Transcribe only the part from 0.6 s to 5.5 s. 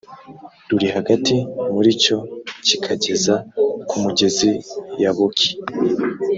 ruri hagati muri cyo kikageza ku mugezi yaboki